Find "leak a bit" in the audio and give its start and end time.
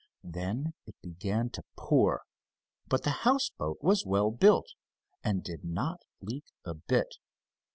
6.21-7.17